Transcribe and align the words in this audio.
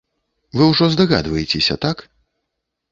Вы 0.61 0.69
ўжо 0.71 0.89
здагадваецеся, 0.95 1.81
так? 1.89 2.07